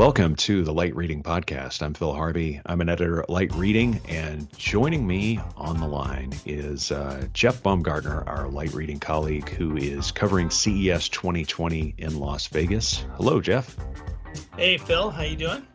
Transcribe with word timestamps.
Welcome 0.00 0.34
to 0.36 0.64
the 0.64 0.72
Light 0.72 0.96
Reading 0.96 1.22
Podcast. 1.22 1.82
I'm 1.82 1.92
Phil 1.92 2.14
Harvey. 2.14 2.62
I'm 2.64 2.80
an 2.80 2.88
editor 2.88 3.20
at 3.20 3.28
Light 3.28 3.54
Reading, 3.54 4.00
and 4.08 4.50
joining 4.56 5.06
me 5.06 5.38
on 5.58 5.78
the 5.78 5.86
line 5.86 6.32
is 6.46 6.90
uh, 6.90 7.26
Jeff 7.34 7.62
Baumgartner, 7.62 8.26
our 8.26 8.48
Light 8.48 8.72
Reading 8.72 8.98
colleague, 8.98 9.50
who 9.50 9.76
is 9.76 10.10
covering 10.10 10.48
CES 10.48 11.10
2020 11.10 11.96
in 11.98 12.18
Las 12.18 12.46
Vegas. 12.46 13.04
Hello, 13.16 13.42
Jeff. 13.42 13.76
Hey, 14.56 14.78
Phil. 14.78 15.10
How 15.10 15.22
you 15.22 15.36
doing? 15.36 15.66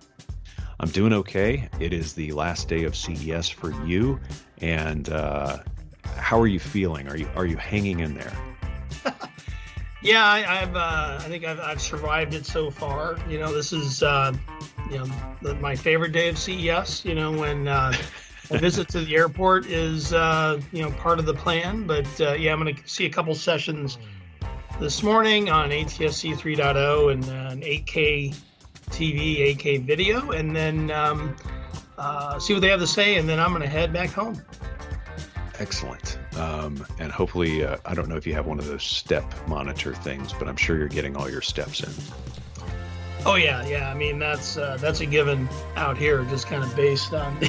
I'm 0.79 0.89
doing 0.89 1.13
okay. 1.13 1.69
It 1.79 1.93
is 1.93 2.13
the 2.13 2.31
last 2.31 2.67
day 2.67 2.85
of 2.85 2.95
CES 2.95 3.47
for 3.47 3.69
you, 3.85 4.19
and 4.57 5.07
uh, 5.07 5.59
how 6.17 6.39
are 6.39 6.47
you 6.47 6.59
feeling? 6.59 7.07
Are 7.09 7.15
you 7.15 7.29
are 7.35 7.45
you 7.45 7.57
hanging 7.57 7.99
in 7.99 8.15
there? 8.15 8.35
Yeah, 10.01 10.25
I, 10.25 10.39
have 10.41 10.75
uh, 10.75 11.17
I 11.19 11.27
think 11.27 11.45
I've, 11.45 11.59
I've, 11.59 11.81
survived 11.81 12.33
it 12.33 12.45
so 12.45 12.69
far. 12.69 13.17
You 13.27 13.39
know, 13.39 13.53
this 13.53 13.73
is 13.73 14.03
uh, 14.03 14.33
you 14.91 14.99
know 14.99 15.07
the, 15.41 15.55
my 15.55 15.75
favorite 15.75 16.11
day 16.11 16.29
of 16.29 16.37
CES. 16.37 17.05
You 17.05 17.15
know, 17.15 17.31
when 17.31 17.67
uh, 17.67 17.93
a 18.51 18.57
visit 18.59 18.87
to 18.89 19.01
the 19.01 19.15
airport 19.15 19.65
is 19.65 20.13
uh, 20.13 20.61
you 20.71 20.83
know 20.83 20.91
part 20.91 21.19
of 21.19 21.25
the 21.25 21.33
plan. 21.33 21.87
But 21.87 22.07
uh, 22.21 22.33
yeah, 22.33 22.53
I'm 22.53 22.61
going 22.61 22.75
to 22.75 22.87
see 22.87 23.05
a 23.05 23.09
couple 23.09 23.33
sessions 23.33 23.97
this 24.79 25.01
morning 25.01 25.49
on 25.49 25.69
ATSC 25.69 26.35
3.0 26.37 27.11
and 27.11 27.25
an 27.25 27.61
8K 27.61 28.35
TV, 28.89 29.55
8K 29.55 29.83
video, 29.83 30.31
and 30.31 30.55
then 30.55 30.91
um, 30.91 31.35
uh, 31.97 32.37
see 32.39 32.53
what 32.53 32.61
they 32.61 32.69
have 32.69 32.81
to 32.81 32.87
say, 32.87 33.15
and 33.17 33.27
then 33.27 33.39
I'm 33.39 33.49
going 33.49 33.61
to 33.61 33.69
head 33.69 33.93
back 33.93 34.09
home. 34.09 34.41
Excellent. 35.59 36.19
Um, 36.37 36.85
and 36.99 37.11
hopefully, 37.11 37.65
uh, 37.65 37.77
I 37.85 37.93
don't 37.93 38.09
know 38.09 38.17
if 38.17 38.27
you 38.27 38.33
have 38.33 38.45
one 38.45 38.59
of 38.59 38.65
those 38.65 38.83
step 38.83 39.25
monitor 39.47 39.93
things, 39.93 40.33
but 40.33 40.47
I'm 40.47 40.57
sure 40.57 40.77
you're 40.77 40.87
getting 40.87 41.15
all 41.15 41.29
your 41.29 41.41
steps 41.41 41.81
in. 41.81 41.91
Oh 43.25 43.35
yeah, 43.35 43.65
yeah. 43.67 43.89
I 43.89 43.95
mean 43.95 44.19
that's 44.19 44.57
uh, 44.57 44.77
that's 44.79 44.99
a 44.99 45.05
given 45.05 45.49
out 45.75 45.97
here, 45.97 46.23
just 46.25 46.47
kind 46.47 46.63
of 46.63 46.75
based 46.75 47.13
on 47.13 47.39
the, 47.39 47.47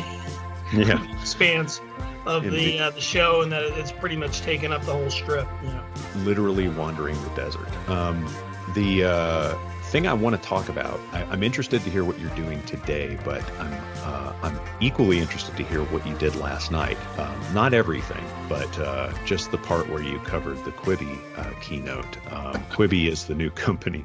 yeah. 0.73 0.85
the 0.85 1.13
expanse 1.21 1.81
of 2.25 2.45
the 2.45 2.79
uh, 2.79 2.91
the 2.91 3.01
show, 3.01 3.43
and 3.43 3.53
that 3.53 3.63
it's 3.79 3.93
pretty 3.93 4.17
much 4.17 4.41
taken 4.41 4.73
up 4.73 4.85
the 4.85 4.93
whole 4.93 5.11
strip. 5.11 5.47
You 5.63 5.69
know, 5.69 5.85
literally 6.19 6.69
wandering 6.69 7.21
the 7.23 7.31
desert. 7.31 7.89
Um, 7.89 8.27
the 8.75 9.05
uh, 9.05 9.59
thing 9.87 10.07
I 10.07 10.13
want 10.15 10.41
to 10.41 10.49
talk 10.49 10.69
about. 10.69 11.01
I, 11.13 11.23
am 11.33 11.43
interested 11.43 11.83
to 11.83 11.91
hear 11.91 12.05
what 12.05 12.19
you're 12.19 12.35
doing 12.35 12.61
today, 12.65 13.17
but 13.25 13.43
I'm 13.61 13.73
uh, 14.03 14.33
I'm 14.43 14.61
equally 14.81 15.19
interested 15.19 15.57
to 15.57 15.65
hear 15.65 15.83
what 15.85 16.07
you 16.07 16.15
did 16.19 16.35
last 16.37 16.71
night. 16.73 16.99
Um, 17.19 17.55
not 17.55 17.73
everything, 17.73 18.25
but 18.49 18.79
uh, 18.79 19.13
just 19.25 19.51
the 19.53 19.59
part 19.59 19.89
where 19.89 20.03
you 20.03 20.19
covered 20.21 20.63
the 20.65 20.73
Quibi 20.73 21.19
uh, 21.37 21.53
keynote. 21.61 22.17
Um, 22.33 22.55
Quibi 22.71 23.09
is 23.09 23.25
the 23.25 23.35
new 23.35 23.51
company 23.67 24.05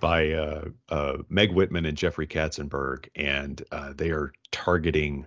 by 0.00 0.32
uh, 0.32 0.64
uh, 0.88 1.18
Meg 1.28 1.52
Whitman 1.52 1.84
and 1.84 1.96
Jeffrey 1.96 2.26
Katzenberg, 2.26 3.08
and 3.14 3.62
uh, 3.70 3.92
they 3.94 4.10
are 4.10 4.32
targeting 4.50 5.26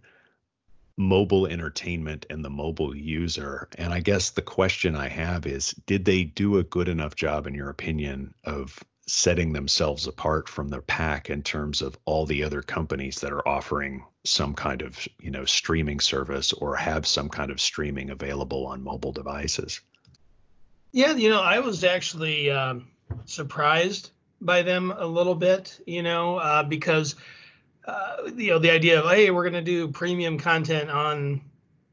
mobile 0.97 1.47
entertainment 1.47 2.25
and 2.29 2.44
the 2.44 2.49
mobile 2.49 2.95
user. 2.95 3.67
And 3.77 3.94
I 3.94 3.99
guess 3.99 4.31
the 4.31 4.41
question 4.41 4.95
I 4.95 5.07
have 5.09 5.45
is 5.45 5.72
did 5.85 6.05
they 6.05 6.23
do 6.23 6.57
a 6.57 6.63
good 6.63 6.89
enough 6.89 7.16
job, 7.16 7.47
in 7.47 7.53
your 7.53 7.69
opinion, 7.69 8.33
of 8.44 8.83
setting 9.12 9.52
themselves 9.52 10.08
apart 10.08 10.48
from 10.48 10.70
their 10.70 10.81
pack 10.81 11.30
in 11.30 11.44
terms 11.44 11.81
of 11.81 11.98
all 12.06 12.26
the 12.26 12.45
other 12.45 12.62
companies 12.62 13.20
that 13.20 13.34
are 13.34 13.45
offering 13.45 14.06
some 14.23 14.53
kind 14.53 14.81
of 14.81 15.06
you 15.20 15.30
know 15.30 15.44
streaming 15.44 16.00
service 16.00 16.53
or 16.53 16.78
have 16.78 17.06
some 17.06 17.28
kind 17.28 17.52
of 17.52 17.59
streaming 17.59 18.09
available 18.09 18.66
on 18.66 18.81
mobile 18.81 19.12
devices? 19.12 19.81
Yeah 20.94 21.14
you 21.14 21.30
know 21.30 21.42
i 21.42 21.59
was 21.59 21.84
actually 21.84 22.52
um, 22.52 22.88
surprised 23.26 24.12
by 24.40 24.62
them 24.62 24.94
a 24.95 25.06
little 25.06 25.36
bit 25.36 25.78
you 25.86 26.03
know 26.03 26.38
uh, 26.38 26.64
because 26.64 27.16
uh, 27.85 28.30
you 28.34 28.52
know 28.52 28.59
the 28.59 28.72
idea 28.72 29.02
of 29.02 29.12
hey 29.12 29.30
we're 29.30 29.50
going 29.50 29.53
to 29.53 29.62
do 29.62 29.90
premium 29.90 30.38
content 30.38 30.90
on 30.90 31.41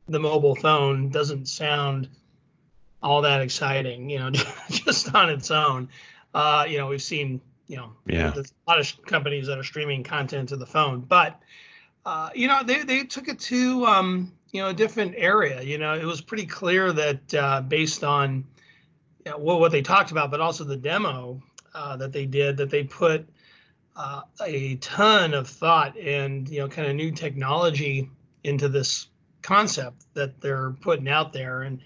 the 0.07 0.21
mobile 0.21 0.55
phone 0.55 1.11
doesn't 1.11 1.49
sound 1.49 2.09
all 3.03 3.23
that 3.23 3.41
exciting 3.41 4.09
you 4.09 4.21
know 4.21 4.31
just 4.71 5.13
on 5.17 5.31
its 5.31 5.51
own 5.51 5.89
uh, 6.35 6.67
you 6.69 6.79
know, 6.79 6.87
we've 6.87 7.03
seen, 7.03 7.41
you 7.67 7.77
know, 7.77 7.93
yeah. 8.07 8.31
there's 8.31 8.53
a 8.67 8.71
lot 8.71 8.81
of 8.81 9.03
companies 9.07 9.47
that 9.47 9.59
are 9.59 9.65
streaming 9.65 10.05
content 10.05 10.51
to 10.51 10.57
the 10.57 10.67
phone, 10.67 11.01
but 11.01 11.41
uh, 12.05 12.31
you 12.35 12.49
know, 12.49 12.63
they 12.63 12.85
they 12.85 13.05
took 13.05 13.29
it 13.29 13.39
to 13.39 13.85
um, 13.85 14.33
you 14.53 14.63
know 14.63 14.69
a 14.69 14.75
different 14.75 15.15
area. 15.17 15.61
You 15.63 15.79
know, 15.79 15.95
it 15.95 16.05
was 16.05 16.21
pretty 16.21 16.47
clear 16.47 16.93
that 16.93 17.35
uh, 17.35 17.61
based 17.61 18.03
on 18.03 18.45
you 19.27 19.33
know, 19.33 19.39
what 19.39 19.61
what 19.61 19.73
they 19.73 19.83
talked 19.83 20.11
about, 20.11 20.31
but 20.31 20.41
also 20.41 20.65
the 20.65 20.77
demo 20.77 21.43
uh, 21.75 21.97
that 21.97 22.13
they 22.13 22.25
did, 22.25 22.57
that 22.57 22.71
they 22.71 22.85
put 22.85 23.29
uh, 23.97 24.23
a 24.43 24.77
ton 24.77 25.35
of 25.35 25.49
thought 25.49 25.99
and 25.99 26.49
you 26.49 26.61
know 26.61 26.69
kind 26.69 26.89
of 26.89 26.95
new 26.95 27.11
technology 27.11 28.09
into 28.45 28.69
this 28.69 29.09
concept 29.43 30.05
that 30.15 30.41
they're 30.41 30.71
putting 30.81 31.09
out 31.09 31.33
there 31.33 31.63
and 31.63 31.81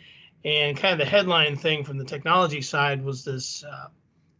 and 0.44 0.76
kind 0.76 0.92
of 0.92 0.98
the 0.98 1.10
headline 1.10 1.56
thing 1.56 1.84
from 1.84 1.96
the 1.96 2.04
technology 2.04 2.60
side 2.60 3.02
was 3.02 3.24
this 3.24 3.64
uh, 3.64 3.88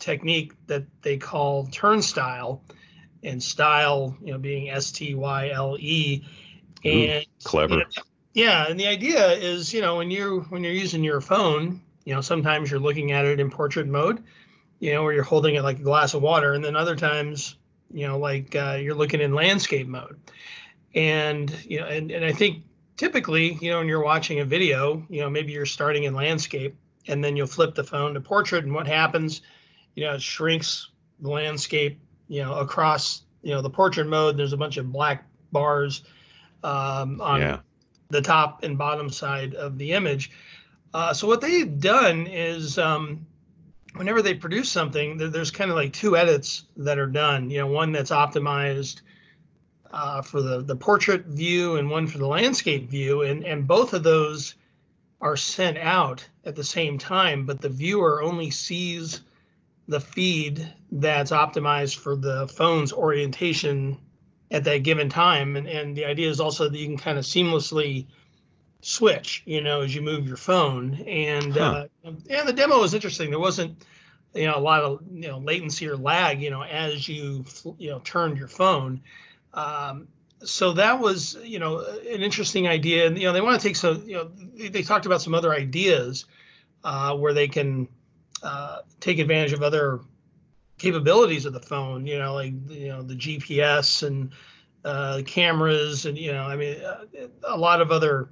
technique 0.03 0.53
that 0.67 0.85
they 1.03 1.17
call 1.17 1.67
Turnstyle, 1.67 2.61
and 3.23 3.43
style, 3.43 4.17
you 4.21 4.33
know, 4.33 4.39
being 4.39 4.69
S 4.69 4.91
T 4.91 5.15
Y 5.15 5.51
L 5.51 5.77
E. 5.79 6.25
And 6.85 7.25
clever. 7.45 7.75
You 7.75 7.81
know, 7.81 8.03
yeah, 8.35 8.67
and 8.69 8.81
the 8.81 8.89
idea 8.89 9.33
is, 9.33 9.73
you 9.73 9.81
know, 9.81 9.97
when 9.97 10.11
you're 10.11 10.41
when 10.41 10.65
you're 10.65 10.73
using 10.73 11.05
your 11.05 11.21
phone, 11.21 11.81
you 12.05 12.15
know, 12.15 12.21
sometimes 12.21 12.71
you're 12.71 12.81
looking 12.81 13.13
at 13.13 13.25
it 13.25 13.39
in 13.39 13.51
portrait 13.51 13.87
mode, 13.87 14.23
you 14.81 14.93
know, 14.93 15.03
where 15.05 15.13
you're 15.13 15.23
holding 15.23 15.55
it 15.55 15.63
like 15.63 15.79
a 15.79 15.83
glass 15.83 16.15
of 16.15 16.23
water, 16.23 16.55
and 16.55 16.65
then 16.65 16.75
other 16.75 16.97
times, 16.97 17.57
you 17.93 18.09
know, 18.09 18.19
like 18.19 18.57
uh, 18.57 18.79
you're 18.81 18.97
looking 18.97 19.21
in 19.21 19.35
landscape 19.35 19.87
mode. 19.87 20.19
And 20.95 21.55
you 21.65 21.81
know, 21.81 21.87
and, 21.87 22.11
and 22.11 22.25
I 22.25 22.33
think 22.33 22.65
typically, 22.97 23.57
you 23.61 23.71
know, 23.71 23.79
when 23.79 23.89
you're 23.89 24.03
watching 24.03 24.41
a 24.41 24.45
video, 24.45 25.07
you 25.09 25.21
know, 25.21 25.31
maybe 25.31 25.53
you're 25.53 25.67
starting 25.67 26.05
in 26.05 26.15
landscape 26.15 26.75
and 27.07 27.23
then 27.23 27.37
you'll 27.37 27.47
flip 27.47 27.75
the 27.75 27.85
phone 27.85 28.15
to 28.15 28.21
portrait, 28.21 28.65
and 28.65 28.75
what 28.75 28.89
happens? 28.89 29.43
You 29.95 30.05
know, 30.05 30.15
it 30.15 30.23
shrinks 30.23 30.91
the 31.21 31.31
landscape, 31.31 32.01
you 32.29 32.43
know, 32.43 32.55
across, 32.55 33.23
you 33.43 33.53
know, 33.53 33.63
the 33.63 33.71
portrait 33.71 34.07
mode. 34.07 34.37
There's 34.37 34.53
a 34.53 34.57
bunch 34.57 34.77
of 34.77 34.91
black 34.93 35.25
bars 35.51 36.03
um, 36.65 37.21
on 37.21 37.41
yeah. 37.41 37.59
the 38.11 38.23
top 38.23 38.63
and 38.63 38.79
bottom 38.79 39.11
side 39.11 39.55
of 39.55 39.79
the 39.79 39.93
image. 39.93 40.31
Uh, 40.95 41.13
so 41.15 41.27
what 41.27 41.41
they've 41.41 41.81
done 41.81 42.27
is 42.27 42.79
um, 42.79 43.27
whenever 43.95 44.23
they 44.23 44.35
produce 44.35 44.71
something, 44.71 45.17
there's 45.17 45.51
kind 45.51 45.71
of 45.71 45.77
like 45.77 45.93
two 45.93 46.17
edits 46.17 46.65
that 46.77 46.99
are 46.99 47.07
done. 47.07 47.51
You 47.51 47.59
know, 47.59 47.67
one 47.67 47.93
that's 47.93 48.11
optimized 48.11 49.01
uh, 49.91 50.23
for 50.23 50.43
the 50.43 50.63
the 50.63 50.77
portrait 50.77 51.27
view 51.27 51.77
and 51.77 51.91
one 51.91 52.07
for 52.07 52.19
the 52.19 52.27
landscape 52.27 52.89
view, 52.89 53.23
and 53.23 53.45
and 53.45 53.67
both 53.67 53.93
of 53.93 54.03
those 54.03 54.55
are 55.21 55.37
sent 55.37 55.79
out 55.79 56.27
at 56.45 56.57
the 56.57 56.65
same 56.65 56.99
time, 56.99 57.47
but 57.47 57.61
the 57.61 57.69
viewer 57.69 58.23
only 58.23 58.51
sees 58.51 59.21
the 59.89 60.01
feed 60.01 60.73
that's 60.91 61.31
optimized 61.31 61.97
for 61.97 62.17
the 62.17 62.47
phone's 62.49 62.93
orientation 62.93 63.99
at 64.51 64.65
that 64.65 64.83
given 64.83 65.09
time. 65.09 65.57
And, 65.57 65.67
and 65.67 65.97
the 65.97 66.05
idea 66.05 66.29
is 66.29 66.41
also 66.41 66.69
that 66.69 66.79
you 66.79 66.87
can 66.87 66.99
kind 66.99 67.19
of 67.19 67.25
seamlessly 67.25 68.07
switch, 68.83 69.43
you 69.47 69.61
know, 69.61 69.81
as 69.81 69.95
you 69.95 70.03
move 70.03 70.27
your 70.27 70.37
phone. 70.37 70.95
And 71.07 71.55
huh. 71.55 71.87
uh, 72.05 72.13
and 72.29 72.49
the 72.49 72.53
demo 72.53 72.81
was 72.81 72.95
interesting. 72.95 73.31
There 73.31 73.39
wasn't, 73.39 73.85
you 74.35 74.47
know, 74.47 74.57
a 74.57 74.61
lot 74.61 74.83
of 74.83 75.01
you 75.11 75.29
know 75.29 75.39
latency 75.39 75.89
or 75.89 75.97
lag, 75.97 76.43
you 76.43 76.51
know, 76.51 76.63
as 76.63 77.09
you 77.09 77.45
you 77.79 77.91
know 77.91 78.01
turned 78.01 78.39
your 78.39 78.49
phone. 78.49 79.01
Um, 79.55 80.09
so 80.45 80.73
that 80.73 80.99
was 80.99 81.37
you 81.43 81.59
know 81.59 81.79
an 81.81 82.23
interesting 82.23 82.69
idea. 82.69 83.07
And 83.07 83.19
you 83.19 83.27
know 83.27 83.33
they 83.33 83.41
want 83.41 83.61
to 83.61 83.67
take 83.67 83.77
some 83.77 84.03
you 84.07 84.17
know 84.17 84.31
they, 84.55 84.69
they 84.69 84.83
talked 84.83 85.07
about 85.07 85.23
some 85.23 85.35
other 85.35 85.53
ideas 85.53 86.27
uh, 86.85 87.17
where 87.17 87.33
they 87.33 87.49
can 87.49 87.89
uh, 88.43 88.81
take 89.01 89.19
advantage 89.19 89.53
of 89.53 89.63
other 89.63 90.01
capabilities 90.79 91.47
of 91.47 91.53
the 91.53 91.61
phone. 91.61 92.07
You 92.07 92.19
know, 92.19 92.35
like 92.35 92.53
you 92.69 92.89
know 92.89 93.03
the 93.03 93.15
GPS 93.15 94.07
and 94.07 94.33
uh, 94.85 95.23
cameras, 95.25 96.07
and 96.07 96.19
you 96.19 96.33
know, 96.33 96.43
I 96.43 96.57
mean, 96.57 96.81
uh, 96.83 97.05
a 97.45 97.57
lot 97.57 97.81
of 97.81 97.91
other 97.91 98.31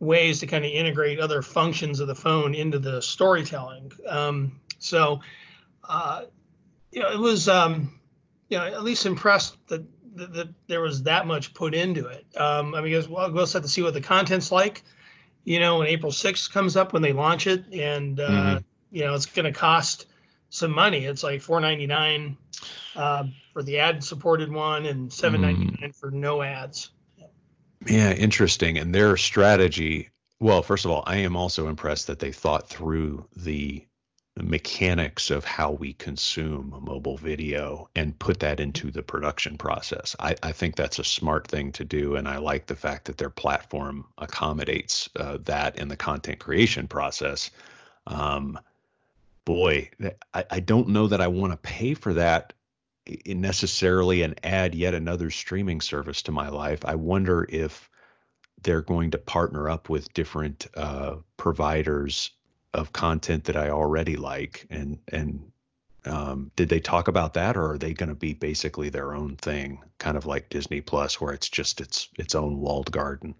ways 0.00 0.40
to 0.40 0.46
kind 0.46 0.64
of 0.64 0.70
integrate 0.70 1.20
other 1.20 1.42
functions 1.42 2.00
of 2.00 2.08
the 2.08 2.14
phone 2.14 2.54
into 2.54 2.78
the 2.78 3.00
storytelling. 3.00 3.92
Um, 4.08 4.60
so, 4.80 5.20
uh, 5.88 6.24
you 6.90 7.00
know, 7.00 7.12
it 7.12 7.20
was, 7.20 7.48
um, 7.48 8.00
you 8.48 8.58
know, 8.58 8.66
at 8.66 8.82
least 8.82 9.06
impressed 9.06 9.56
that, 9.68 9.84
that, 10.16 10.32
that 10.32 10.48
there 10.66 10.80
was 10.80 11.04
that 11.04 11.28
much 11.28 11.54
put 11.54 11.72
into 11.72 12.08
it. 12.08 12.26
Um, 12.36 12.74
I 12.74 12.80
mean, 12.80 12.90
guess 12.90 13.06
we'll, 13.06 13.30
we'll 13.30 13.46
have 13.46 13.62
to 13.62 13.68
see 13.68 13.82
what 13.82 13.94
the 13.94 14.00
content's 14.00 14.50
like. 14.50 14.82
You 15.44 15.60
know, 15.60 15.78
when 15.78 15.86
April 15.86 16.10
6th 16.10 16.50
comes 16.50 16.76
up 16.76 16.92
when 16.92 17.02
they 17.02 17.12
launch 17.12 17.46
it, 17.46 17.72
and 17.72 18.18
uh, 18.18 18.28
mm-hmm 18.28 18.58
you 18.92 19.04
know 19.04 19.14
it's 19.14 19.26
going 19.26 19.52
to 19.52 19.58
cost 19.58 20.06
some 20.50 20.70
money. 20.70 21.06
It's 21.06 21.22
like 21.22 21.40
four 21.40 21.60
ninety 21.60 21.86
nine 21.86 22.36
uh, 22.94 23.24
for 23.52 23.62
the 23.62 23.80
ad 23.80 24.04
supported 24.04 24.52
one 24.52 24.86
and 24.86 25.12
seven 25.12 25.40
ninety 25.40 25.64
nine 25.64 25.90
mm. 25.90 25.96
for 25.96 26.10
no 26.10 26.42
ads. 26.42 26.90
Yeah, 27.86 28.12
interesting. 28.12 28.78
And 28.78 28.94
their 28.94 29.16
strategy. 29.16 30.10
Well, 30.38 30.62
first 30.62 30.84
of 30.84 30.90
all, 30.90 31.02
I 31.06 31.18
am 31.18 31.36
also 31.36 31.68
impressed 31.68 32.08
that 32.08 32.18
they 32.18 32.32
thought 32.32 32.68
through 32.68 33.26
the 33.36 33.86
mechanics 34.36 35.30
of 35.30 35.44
how 35.44 35.72
we 35.72 35.92
consume 35.92 36.74
mobile 36.82 37.18
video 37.18 37.88
and 37.94 38.18
put 38.18 38.40
that 38.40 38.60
into 38.60 38.90
the 38.90 39.02
production 39.02 39.58
process. 39.58 40.16
I, 40.18 40.36
I, 40.42 40.52
think 40.52 40.74
that's 40.74 40.98
a 40.98 41.04
smart 41.04 41.46
thing 41.46 41.72
to 41.72 41.84
do, 41.84 42.16
and 42.16 42.26
I 42.26 42.38
like 42.38 42.66
the 42.66 42.74
fact 42.74 43.04
that 43.06 43.18
their 43.18 43.30
platform 43.30 44.06
accommodates 44.16 45.10
uh, 45.16 45.38
that 45.44 45.78
in 45.78 45.88
the 45.88 45.96
content 45.96 46.38
creation 46.38 46.88
process. 46.88 47.50
Um, 48.06 48.58
boy, 49.44 49.90
I, 50.32 50.44
I 50.50 50.60
don't 50.60 50.88
know 50.88 51.08
that 51.08 51.20
I 51.20 51.28
want 51.28 51.52
to 51.52 51.56
pay 51.56 51.94
for 51.94 52.14
that 52.14 52.52
necessarily 53.26 54.22
and 54.22 54.38
add 54.44 54.74
yet 54.74 54.94
another 54.94 55.30
streaming 55.30 55.80
service 55.80 56.22
to 56.22 56.32
my 56.32 56.48
life. 56.48 56.84
I 56.84 56.94
wonder 56.94 57.46
if 57.48 57.90
they're 58.62 58.82
going 58.82 59.10
to 59.12 59.18
partner 59.18 59.68
up 59.68 59.88
with 59.88 60.12
different 60.14 60.68
uh, 60.76 61.16
providers 61.36 62.30
of 62.74 62.92
content 62.92 63.44
that 63.44 63.56
I 63.56 63.70
already 63.70 64.16
like, 64.16 64.66
and 64.70 64.98
and 65.08 65.50
um, 66.04 66.50
did 66.56 66.68
they 66.68 66.80
talk 66.80 67.08
about 67.08 67.34
that, 67.34 67.56
or 67.56 67.72
are 67.72 67.78
they 67.78 67.92
going 67.92 68.08
to 68.08 68.14
be 68.14 68.34
basically 68.34 68.88
their 68.88 69.14
own 69.14 69.36
thing, 69.36 69.82
kind 69.98 70.16
of 70.16 70.26
like 70.26 70.48
Disney 70.48 70.80
Plus, 70.80 71.20
where 71.20 71.32
it's 71.32 71.48
just 71.48 71.80
its 71.80 72.08
its 72.16 72.34
own 72.34 72.60
walled 72.60 72.90
garden? 72.90 73.34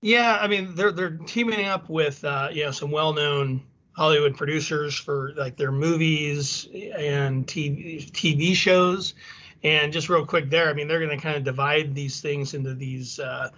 Yeah, 0.00 0.36
I 0.40 0.48
mean 0.48 0.74
they're 0.74 0.92
they're 0.92 1.16
teaming 1.16 1.66
up 1.66 1.88
with 1.88 2.24
uh, 2.24 2.48
you 2.52 2.64
know 2.64 2.70
some 2.70 2.90
well 2.90 3.12
known 3.12 3.62
Hollywood 3.92 4.36
producers 4.36 4.94
for 4.94 5.32
like 5.36 5.56
their 5.56 5.72
movies 5.72 6.68
and 6.72 7.46
TV 7.46 8.10
TV 8.10 8.54
shows. 8.54 9.14
And 9.62 9.92
just 9.92 10.08
real 10.08 10.24
quick 10.24 10.48
there, 10.48 10.70
I 10.70 10.72
mean 10.72 10.88
they're 10.88 11.04
going 11.04 11.16
to 11.16 11.22
kind 11.22 11.36
of 11.36 11.44
divide 11.44 11.94
these 11.94 12.20
things 12.20 12.54
into 12.54 12.74
these 12.74 13.18
uh, 13.20 13.50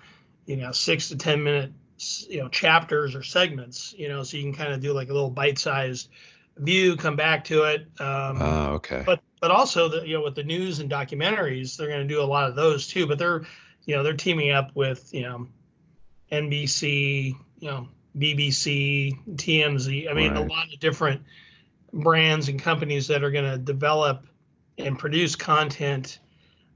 you 0.47 0.57
know 0.57 0.73
six 0.73 1.09
to 1.09 1.17
ten 1.17 1.43
minute 1.43 1.73
you 2.29 2.41
know 2.41 2.49
chapters 2.49 3.15
or 3.15 3.23
segments 3.23 3.95
you 3.97 4.09
know 4.09 4.23
so 4.23 4.37
you 4.37 4.43
can 4.43 4.53
kind 4.53 4.73
of 4.73 4.81
do 4.81 4.93
like 4.93 5.09
a 5.09 5.13
little 5.13 5.31
bite-sized 5.31 6.09
view 6.57 6.97
come 6.97 7.17
back 7.17 7.45
to 7.45 7.63
it 7.63 7.87
um 8.01 8.43
uh, 8.43 8.69
okay 8.73 9.03
but 9.07 9.21
but 9.41 9.51
also 9.51 9.89
the 9.89 10.07
you 10.07 10.15
know 10.15 10.23
with 10.23 10.35
the 10.35 10.43
news 10.43 10.81
and 10.81 10.91
documentaries 10.91 11.77
they're 11.77 11.89
going 11.89 12.07
to 12.07 12.13
do 12.13 12.21
a 12.21 12.25
lot 12.25 12.49
of 12.49 12.57
those 12.57 12.87
too 12.89 13.07
but 13.07 13.19
they're 13.19 13.43
you 13.85 13.95
know 13.95 14.03
they're 14.03 14.15
teaming 14.15 14.51
up 14.51 14.71
with 14.75 15.13
you 15.15 15.23
know 15.23 15.47
nbc 16.31 17.37
you 17.59 17.69
know 17.69 17.89
bbc 18.19 19.17
tmz 19.37 20.11
i 20.11 20.13
mean 20.13 20.33
right. 20.33 20.45
a 20.45 20.47
lot 20.47 20.73
of 20.73 20.79
different 20.81 21.23
brands 21.93 22.49
and 22.49 22.61
companies 22.61 23.09
that 23.09 23.23
are 23.23 23.31
going 23.31 23.51
to 23.51 23.59
develop 23.59 24.27
and 24.79 24.99
produce 24.99 25.37
content 25.37 26.19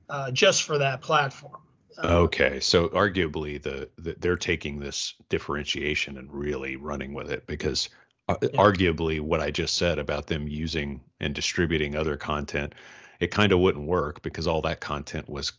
uh, 0.08 0.30
just 0.30 0.62
for 0.62 0.78
that 0.78 1.00
platform 1.00 1.60
Okay, 2.02 2.60
so 2.60 2.88
arguably 2.88 3.62
the, 3.62 3.88
the, 3.96 4.16
they're 4.18 4.36
taking 4.36 4.78
this 4.78 5.14
differentiation 5.28 6.18
and 6.18 6.32
really 6.32 6.76
running 6.76 7.14
with 7.14 7.30
it 7.30 7.46
because 7.46 7.88
uh, 8.28 8.36
yeah. 8.42 8.48
arguably 8.50 9.20
what 9.20 9.40
I 9.40 9.50
just 9.50 9.76
said 9.76 9.98
about 9.98 10.26
them 10.26 10.46
using 10.46 11.00
and 11.20 11.34
distributing 11.34 11.96
other 11.96 12.16
content, 12.16 12.74
it 13.20 13.30
kind 13.30 13.52
of 13.52 13.60
wouldn't 13.60 13.86
work 13.86 14.20
because 14.22 14.46
all 14.46 14.60
that 14.62 14.80
content 14.80 15.28
was 15.28 15.52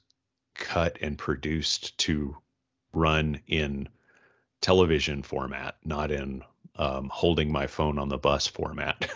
cut 0.54 0.98
and 1.02 1.18
produced 1.18 1.98
to 2.00 2.38
run 2.94 3.40
in 3.48 3.90
television 4.62 5.24
format, 5.24 5.76
not 5.86 6.12
in 6.12 6.44
um, 6.78 7.10
holding 7.12 7.52
my 7.52 7.68
phone 7.68 8.00
on 8.00 8.10
the 8.10 8.18
bus 8.18 8.48
format. 8.48 9.10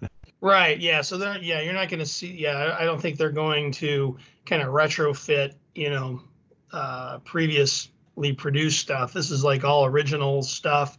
right. 0.40 0.78
Yeah. 0.78 1.00
So 1.02 1.18
they're 1.18 1.38
yeah, 1.38 1.60
you're 1.60 1.74
not 1.74 1.88
going 1.88 2.00
to 2.00 2.06
see. 2.06 2.32
Yeah, 2.32 2.76
I 2.78 2.84
don't 2.84 3.00
think 3.00 3.16
they're 3.16 3.30
going 3.30 3.72
to 3.72 4.18
kind 4.44 4.62
of 4.62 4.68
retrofit. 4.68 5.54
You 5.74 5.90
know, 5.90 6.22
uh, 6.72 7.18
previously 7.18 8.32
produced 8.36 8.80
stuff. 8.80 9.12
This 9.12 9.30
is 9.30 9.44
like 9.44 9.64
all 9.64 9.86
original 9.86 10.42
stuff, 10.42 10.98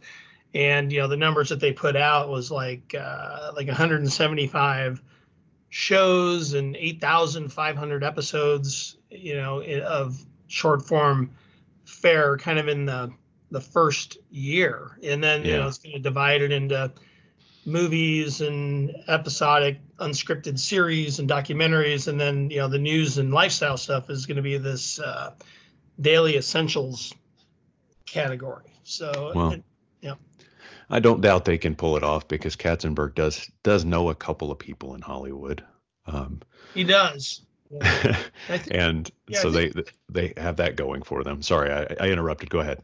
and 0.54 0.92
you 0.92 1.00
know 1.00 1.08
the 1.08 1.16
numbers 1.16 1.48
that 1.50 1.60
they 1.60 1.72
put 1.72 1.96
out 1.96 2.28
was 2.28 2.50
like 2.50 2.94
uh, 2.98 3.52
like 3.54 3.66
175 3.66 5.02
shows 5.70 6.54
and 6.54 6.76
8,500 6.76 8.04
episodes. 8.04 8.96
You 9.10 9.36
know 9.36 9.62
of 9.62 10.24
short 10.48 10.86
form 10.86 11.30
fare, 11.84 12.36
kind 12.36 12.58
of 12.58 12.68
in 12.68 12.86
the 12.86 13.12
the 13.50 13.60
first 13.60 14.18
year, 14.30 14.98
and 15.02 15.22
then 15.22 15.44
yeah. 15.44 15.50
you 15.50 15.56
know 15.58 15.68
it's 15.68 15.78
going 15.78 15.94
to 15.94 16.00
divide 16.00 16.42
it 16.42 16.52
into 16.52 16.92
movies 17.64 18.40
and 18.40 18.94
episodic 19.08 19.78
unscripted 19.98 20.58
series 20.58 21.18
and 21.18 21.28
documentaries 21.28 22.08
and 22.08 22.18
then 22.18 22.48
you 22.48 22.56
know 22.56 22.68
the 22.68 22.78
news 22.78 23.18
and 23.18 23.30
lifestyle 23.30 23.76
stuff 23.76 24.08
is 24.08 24.24
going 24.24 24.36
to 24.36 24.42
be 24.42 24.56
this 24.56 24.98
uh, 25.00 25.32
daily 26.00 26.36
essentials 26.36 27.12
category. 28.06 28.64
So, 28.84 29.50
it, 29.52 29.62
yeah. 30.00 30.14
I 30.88 31.00
don't 31.00 31.20
doubt 31.20 31.44
they 31.44 31.58
can 31.58 31.74
pull 31.74 31.96
it 31.96 32.02
off 32.02 32.28
because 32.28 32.56
Katzenberg 32.56 33.14
does 33.14 33.50
does 33.62 33.84
know 33.84 34.08
a 34.08 34.14
couple 34.14 34.50
of 34.50 34.58
people 34.58 34.94
in 34.94 35.02
Hollywood. 35.02 35.62
Um, 36.06 36.40
he 36.74 36.84
does. 36.84 37.42
Yeah. 37.70 38.16
and 38.70 39.10
yeah, 39.26 39.40
so 39.40 39.50
they 39.50 39.72
they 40.08 40.32
have 40.36 40.56
that 40.56 40.76
going 40.76 41.02
for 41.02 41.22
them. 41.22 41.42
Sorry, 41.42 41.70
I, 41.70 41.86
I 42.00 42.08
interrupted. 42.08 42.48
Go 42.48 42.60
ahead. 42.60 42.82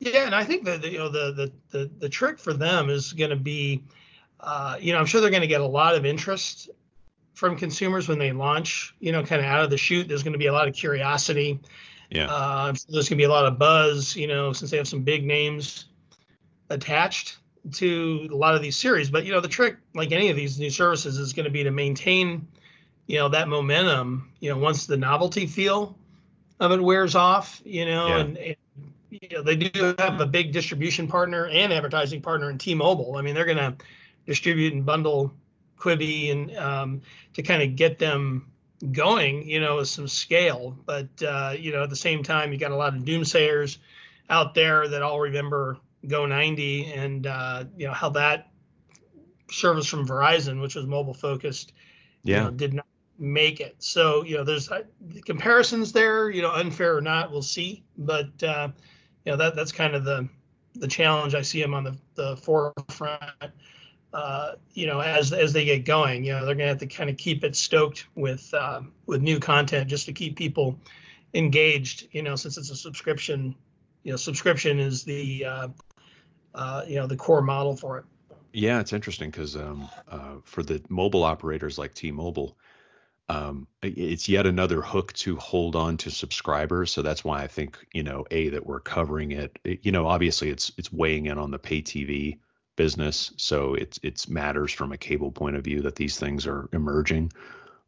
Yeah, 0.00 0.26
and 0.26 0.34
I 0.34 0.44
think 0.44 0.64
that 0.64 0.84
you 0.84 0.98
know 0.98 1.08
the 1.08 1.32
the 1.32 1.78
the, 1.78 1.90
the 1.98 2.08
trick 2.08 2.38
for 2.38 2.52
them 2.52 2.90
is 2.90 3.12
going 3.12 3.30
to 3.30 3.36
be, 3.36 3.82
uh, 4.40 4.76
you 4.80 4.92
know, 4.92 4.98
I'm 4.98 5.06
sure 5.06 5.20
they're 5.20 5.30
going 5.30 5.42
to 5.42 5.48
get 5.48 5.60
a 5.60 5.66
lot 5.66 5.94
of 5.94 6.06
interest 6.06 6.70
from 7.34 7.56
consumers 7.56 8.08
when 8.08 8.18
they 8.18 8.32
launch. 8.32 8.94
You 9.00 9.12
know, 9.12 9.22
kind 9.22 9.40
of 9.40 9.46
out 9.46 9.64
of 9.64 9.70
the 9.70 9.78
chute. 9.78 10.08
There's 10.08 10.22
going 10.22 10.34
to 10.34 10.38
be 10.38 10.46
a 10.46 10.52
lot 10.52 10.68
of 10.68 10.74
curiosity. 10.74 11.60
Yeah. 12.10 12.26
Uh, 12.30 12.72
there's 12.88 13.08
going 13.08 13.16
to 13.16 13.16
be 13.16 13.24
a 13.24 13.28
lot 13.28 13.46
of 13.46 13.58
buzz, 13.58 14.16
you 14.16 14.26
know, 14.26 14.52
since 14.52 14.70
they 14.70 14.76
have 14.76 14.88
some 14.88 15.02
big 15.02 15.24
names 15.24 15.86
attached 16.70 17.38
to 17.72 18.28
a 18.32 18.34
lot 18.34 18.54
of 18.54 18.62
these 18.62 18.76
series. 18.76 19.10
But, 19.10 19.26
you 19.26 19.32
know, 19.32 19.40
the 19.40 19.48
trick, 19.48 19.76
like 19.94 20.12
any 20.12 20.30
of 20.30 20.36
these 20.36 20.58
new 20.58 20.70
services, 20.70 21.18
is 21.18 21.32
going 21.32 21.44
to 21.44 21.50
be 21.50 21.64
to 21.64 21.70
maintain, 21.70 22.48
you 23.06 23.18
know, 23.18 23.28
that 23.28 23.48
momentum, 23.48 24.30
you 24.40 24.50
know, 24.50 24.56
once 24.56 24.86
the 24.86 24.96
novelty 24.96 25.46
feel 25.46 25.98
of 26.60 26.72
it 26.72 26.80
wears 26.80 27.14
off, 27.14 27.60
you 27.64 27.84
know, 27.84 28.08
yeah. 28.08 28.18
and, 28.20 28.38
and 28.38 28.56
you 29.10 29.28
know, 29.30 29.42
they 29.42 29.56
do 29.56 29.94
have 29.98 30.20
a 30.20 30.26
big 30.26 30.52
distribution 30.52 31.08
partner 31.08 31.46
and 31.46 31.72
advertising 31.72 32.20
partner 32.20 32.50
in 32.50 32.58
T-Mobile. 32.58 33.16
I 33.16 33.22
mean, 33.22 33.34
they're 33.34 33.44
going 33.44 33.58
to 33.58 33.76
distribute 34.26 34.74
and 34.74 34.84
bundle 34.84 35.32
Quibi 35.78 36.30
and 36.32 36.56
um, 36.56 37.02
to 37.34 37.42
kind 37.42 37.62
of 37.62 37.76
get 37.76 37.98
them 37.98 38.50
going, 38.92 39.48
you 39.48 39.60
know, 39.60 39.76
with 39.76 39.88
some 39.88 40.08
scale. 40.08 40.76
But 40.84 41.08
uh, 41.26 41.54
you 41.58 41.72
know, 41.72 41.82
at 41.82 41.90
the 41.90 41.96
same 41.96 42.22
time, 42.22 42.52
you 42.52 42.58
got 42.58 42.70
a 42.70 42.76
lot 42.76 42.94
of 42.94 43.02
doomsayers 43.02 43.78
out 44.30 44.54
there 44.54 44.88
that 44.88 45.02
all 45.02 45.20
remember 45.20 45.78
Go 46.06 46.26
90 46.26 46.92
and 46.92 47.26
uh, 47.26 47.64
you 47.76 47.86
know 47.88 47.92
how 47.92 48.10
that 48.10 48.50
service 49.50 49.86
from 49.86 50.06
Verizon, 50.06 50.60
which 50.60 50.76
was 50.76 50.86
mobile 50.86 51.14
focused, 51.14 51.72
yeah, 52.22 52.38
you 52.38 52.44
know, 52.44 52.50
did 52.52 52.74
not 52.74 52.86
make 53.18 53.60
it. 53.60 53.74
So 53.80 54.22
you 54.24 54.36
know, 54.36 54.44
there's 54.44 54.70
uh, 54.70 54.82
comparisons 55.24 55.92
there. 55.92 56.30
You 56.30 56.42
know, 56.42 56.52
unfair 56.52 56.96
or 56.96 57.00
not, 57.00 57.32
we'll 57.32 57.42
see. 57.42 57.82
But 57.96 58.40
uh, 58.44 58.68
you 59.28 59.32
know, 59.32 59.36
that 59.44 59.54
that's 59.54 59.72
kind 59.72 59.94
of 59.94 60.04
the 60.04 60.26
the 60.74 60.88
challenge 60.88 61.34
I 61.34 61.42
see 61.42 61.60
them 61.60 61.74
on 61.74 61.84
the 61.84 61.94
the 62.14 62.36
forefront 62.38 63.22
uh, 64.14 64.52
you 64.72 64.86
know, 64.86 65.00
as 65.00 65.34
as 65.34 65.52
they 65.52 65.66
get 65.66 65.84
going, 65.84 66.24
you 66.24 66.32
know, 66.32 66.46
they're 66.46 66.54
gonna 66.54 66.68
have 66.68 66.78
to 66.78 66.86
kind 66.86 67.10
of 67.10 67.18
keep 67.18 67.44
it 67.44 67.54
stoked 67.54 68.06
with 68.14 68.54
uh, 68.54 68.80
with 69.04 69.20
new 69.20 69.38
content 69.38 69.86
just 69.86 70.06
to 70.06 70.14
keep 70.14 70.34
people 70.34 70.78
engaged. 71.34 72.08
You 72.12 72.22
know, 72.22 72.36
since 72.36 72.56
it's 72.56 72.70
a 72.70 72.76
subscription, 72.76 73.54
you 74.04 74.12
know, 74.12 74.16
subscription 74.16 74.78
is 74.78 75.04
the 75.04 75.44
uh, 75.44 75.68
uh 76.54 76.84
you 76.88 76.96
know 76.96 77.06
the 77.06 77.16
core 77.16 77.42
model 77.42 77.76
for 77.76 77.98
it. 77.98 78.06
Yeah, 78.54 78.80
it's 78.80 78.94
interesting 78.94 79.30
because 79.30 79.56
um, 79.56 79.90
uh, 80.10 80.36
for 80.42 80.62
the 80.62 80.82
mobile 80.88 81.22
operators 81.22 81.76
like 81.76 81.92
T-Mobile, 81.92 82.56
um, 83.28 83.66
it's 83.82 84.28
yet 84.28 84.46
another 84.46 84.80
hook 84.80 85.12
to 85.14 85.36
hold 85.36 85.76
on 85.76 85.98
to 85.98 86.10
subscribers. 86.10 86.90
So 86.90 87.02
that's 87.02 87.24
why 87.24 87.42
I 87.42 87.46
think 87.46 87.78
you 87.92 88.02
know 88.02 88.24
a 88.30 88.48
that 88.50 88.66
we're 88.66 88.80
covering 88.80 89.32
it. 89.32 89.58
it 89.64 89.80
you 89.84 89.92
know, 89.92 90.06
obviously 90.06 90.48
it's 90.48 90.72
it's 90.78 90.92
weighing 90.92 91.26
in 91.26 91.38
on 91.38 91.50
the 91.50 91.58
pay 91.58 91.82
TV 91.82 92.38
business. 92.76 93.32
So 93.36 93.74
it's 93.74 94.00
it's 94.02 94.28
matters 94.28 94.72
from 94.72 94.92
a 94.92 94.98
cable 94.98 95.30
point 95.30 95.56
of 95.56 95.64
view 95.64 95.82
that 95.82 95.96
these 95.96 96.18
things 96.18 96.46
are 96.46 96.70
emerging, 96.72 97.32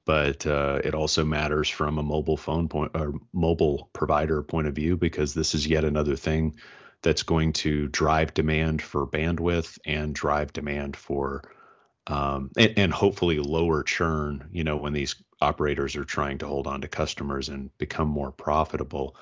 but 0.05 0.47
uh, 0.47 0.81
it 0.85 0.95
also 0.95 1.25
matters 1.25 1.69
from 1.71 1.97
a 1.97 2.03
mobile 2.03 2.37
phone 2.37 2.69
point 2.69 2.91
or 2.95 3.15
mobile 3.33 3.89
provider 3.95 4.43
point 4.43 4.67
of 4.67 4.75
view 4.75 4.97
because 4.97 5.33
this 5.33 5.55
is 5.55 5.67
yet 5.67 5.85
another 5.85 6.17
thing 6.17 6.57
that's 7.03 7.23
going 7.23 7.55
to 7.55 7.89
drive 7.89 8.35
demand 8.35 8.83
for 8.83 9.07
bandwidth 9.07 9.79
and 9.87 10.15
drive 10.15 10.53
demand 10.53 10.97
for 10.97 11.43
um, 12.07 12.51
and, 12.57 12.75
and 12.77 12.93
hopefully 12.93 13.39
lower 13.39 13.83
churn. 13.83 14.49
You 14.53 14.65
know 14.65 14.77
when 14.77 14.93
these 14.93 15.17
operators 15.41 15.97
are 15.97 16.05
trying 16.05 16.39
to 16.39 16.47
hold 16.47 16.67
on 16.67 16.81
to 16.83 16.89
customers 16.89 17.49
and 17.49 17.77
become 17.79 18.09
more 18.09 18.33
profitable. 18.33 19.17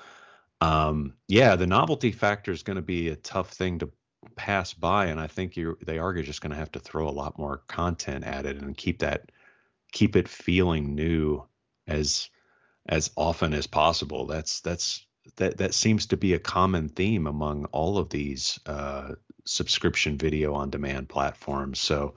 Um, 0.61 1.13
yeah, 1.27 1.55
the 1.55 1.67
novelty 1.67 2.11
factor 2.11 2.51
is 2.51 2.63
going 2.63 2.75
to 2.75 2.81
be 2.81 3.09
a 3.09 3.15
tough 3.15 3.51
thing 3.51 3.79
to 3.79 3.89
pass 4.35 4.73
by, 4.73 5.07
and 5.07 5.19
I 5.19 5.27
think 5.27 5.55
you 5.55 5.77
they 5.85 5.97
are 5.97 6.13
just 6.21 6.41
going 6.41 6.51
to 6.51 6.57
have 6.57 6.71
to 6.73 6.79
throw 6.79 7.07
a 7.07 7.11
lot 7.11 7.37
more 7.37 7.63
content 7.67 8.25
at 8.25 8.45
it 8.45 8.57
and 8.57 8.75
keep 8.75 8.99
that 8.99 9.31
keep 9.91 10.15
it 10.15 10.27
feeling 10.27 10.95
new 10.95 11.43
as 11.87 12.29
as 12.87 13.11
often 13.15 13.53
as 13.53 13.67
possible. 13.67 14.25
That's 14.25 14.61
that's 14.61 15.05
that 15.37 15.57
that 15.57 15.73
seems 15.73 16.07
to 16.07 16.17
be 16.17 16.33
a 16.33 16.39
common 16.39 16.89
theme 16.89 17.27
among 17.27 17.65
all 17.65 17.97
of 17.97 18.09
these 18.09 18.59
uh, 18.65 19.13
subscription 19.45 20.17
video 20.17 20.53
on 20.53 20.69
demand 20.69 21.09
platforms. 21.09 21.79
So 21.79 22.15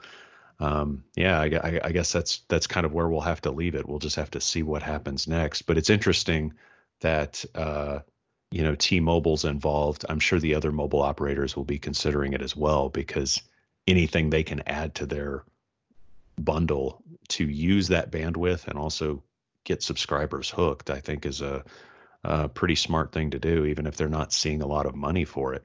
um, 0.63 1.03
yeah, 1.17 1.41
I, 1.41 1.81
I, 1.83 1.91
guess 1.91 2.13
that's 2.13 2.43
that's 2.47 2.69
kind 2.69 2.87
of 2.87 2.93
where 2.93 3.09
we'll 3.09 3.21
have 3.21 3.41
to 3.41 3.51
leave 3.51 3.75
it. 3.75 3.89
We'll 3.89 3.99
just 3.99 4.15
have 4.15 4.31
to 4.31 4.41
see 4.41 4.63
what 4.63 4.85
happens 4.85 5.27
next. 5.27 5.63
But 5.63 5.77
it's 5.77 5.91
interesting 5.91 6.55
that 7.01 7.45
uh, 7.53 7.99
you 8.53 8.63
know 8.63 8.77
T-Mobile's 8.77 9.45
involved. 9.45 10.05
I'm 10.09 10.21
sure 10.21 10.39
the 10.39 10.55
other 10.55 10.71
mobile 10.71 11.03
operators 11.03 11.57
will 11.57 11.65
be 11.65 11.81
considering 11.81 12.33
it 12.33 12.43
as 12.43 12.55
well 12.55 12.89
because 12.89 13.43
anything 13.89 14.31
they 14.31 14.45
can 14.45 14.63
add 14.69 14.95
to 14.97 15.07
their 15.07 15.43
bundle 16.39 17.03
to 17.31 17.45
use 17.45 17.89
that 17.89 18.13
bandwidth 18.13 18.69
and 18.69 18.79
also 18.79 19.25
get 19.65 19.83
subscribers 19.83 20.49
hooked, 20.49 20.91
I 20.91 21.01
think 21.01 21.27
is 21.27 21.41
a, 21.41 21.65
a 22.23 22.49
pretty 22.49 22.77
smart 22.77 23.11
thing 23.11 23.31
to 23.31 23.41
do, 23.41 23.65
even 23.65 23.89
if 23.89 23.97
they're 23.97 24.09
not 24.09 24.33
seeing 24.33 24.63
a 24.63 24.69
lot 24.69 24.87
of 24.87 24.95
money 24.95 25.25
for 25.25 25.55
it. 25.55 25.65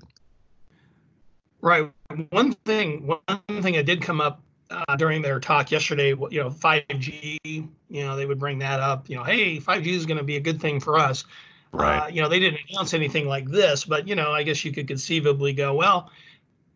Right. 1.61 1.91
One 2.31 2.53
thing, 2.53 3.05
one 3.05 3.61
thing 3.61 3.73
that 3.73 3.85
did 3.85 4.01
come 4.01 4.21
up 4.21 4.41
uh, 4.69 4.95
during 4.95 5.21
their 5.21 5.39
talk 5.39 5.71
yesterday, 5.71 6.09
you 6.09 6.43
know, 6.43 6.49
5G, 6.49 7.37
you 7.43 7.69
know, 7.89 8.15
they 8.15 8.25
would 8.25 8.39
bring 8.39 8.59
that 8.59 8.79
up, 8.79 9.09
you 9.09 9.15
know, 9.15 9.23
hey, 9.23 9.59
5G 9.59 9.87
is 9.87 10.05
going 10.05 10.17
to 10.17 10.23
be 10.23 10.35
a 10.35 10.41
good 10.41 10.61
thing 10.61 10.79
for 10.79 10.97
us. 10.97 11.25
Right. 11.71 11.99
Uh, 11.99 12.07
you 12.07 12.21
know, 12.21 12.29
they 12.29 12.39
didn't 12.39 12.59
announce 12.69 12.93
anything 12.93 13.27
like 13.27 13.49
this, 13.49 13.85
but, 13.85 14.07
you 14.07 14.15
know, 14.15 14.31
I 14.31 14.43
guess 14.43 14.63
you 14.63 14.71
could 14.71 14.87
conceivably 14.87 15.53
go, 15.53 15.73
well, 15.73 16.11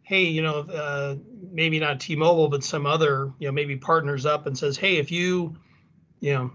hey, 0.04 0.24
you 0.24 0.42
know, 0.42 0.60
uh, 0.60 1.16
maybe 1.52 1.80
not 1.80 2.00
T-Mobile, 2.00 2.50
but 2.50 2.64
some 2.64 2.86
other, 2.86 3.32
you 3.40 3.48
know, 3.48 3.52
maybe 3.52 3.78
partners 3.78 4.26
up 4.26 4.46
and 4.46 4.58
says, 4.58 4.78
hey, 4.78 4.98
if 4.98 5.12
you, 5.12 5.56
you 6.20 6.34
know, 6.34 6.52